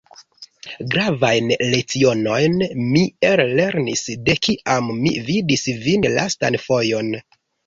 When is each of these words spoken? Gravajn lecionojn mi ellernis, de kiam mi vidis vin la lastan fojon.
Gravajn 0.93 1.51
lecionojn 1.73 2.55
mi 2.95 3.03
ellernis, 3.33 4.03
de 4.31 4.37
kiam 4.47 4.91
mi 5.05 5.13
vidis 5.29 5.69
vin 5.85 6.09
la 6.11 6.15
lastan 6.19 6.59
fojon. 6.67 7.15